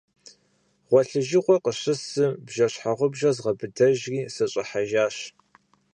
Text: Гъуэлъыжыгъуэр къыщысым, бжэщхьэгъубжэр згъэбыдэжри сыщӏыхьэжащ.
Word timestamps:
Гъуэлъыжыгъуэр 0.87 1.59
къыщысым, 1.63 2.31
бжэщхьэгъубжэр 2.45 3.33
згъэбыдэжри 3.37 4.19
сыщӏыхьэжащ. 4.33 5.17